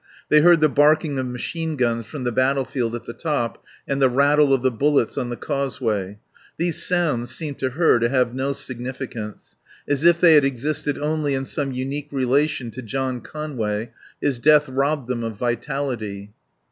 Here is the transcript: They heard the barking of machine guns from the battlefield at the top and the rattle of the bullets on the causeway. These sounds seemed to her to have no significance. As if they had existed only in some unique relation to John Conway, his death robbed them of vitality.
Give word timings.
They 0.29 0.41
heard 0.41 0.61
the 0.61 0.67
barking 0.67 1.19
of 1.19 1.27
machine 1.27 1.75
guns 1.75 2.07
from 2.07 2.23
the 2.23 2.31
battlefield 2.31 2.95
at 2.95 3.03
the 3.03 3.13
top 3.13 3.63
and 3.87 4.01
the 4.01 4.09
rattle 4.09 4.51
of 4.51 4.63
the 4.63 4.71
bullets 4.71 5.15
on 5.15 5.29
the 5.29 5.35
causeway. 5.35 6.17
These 6.57 6.81
sounds 6.83 7.29
seemed 7.29 7.59
to 7.59 7.69
her 7.69 7.99
to 7.99 8.09
have 8.09 8.33
no 8.33 8.51
significance. 8.53 9.57
As 9.87 10.03
if 10.03 10.19
they 10.19 10.33
had 10.33 10.43
existed 10.43 10.97
only 10.97 11.35
in 11.35 11.45
some 11.45 11.71
unique 11.71 12.07
relation 12.11 12.71
to 12.71 12.81
John 12.81 13.21
Conway, 13.21 13.91
his 14.19 14.39
death 14.39 14.67
robbed 14.67 15.07
them 15.07 15.23
of 15.23 15.35
vitality. 15.35 16.31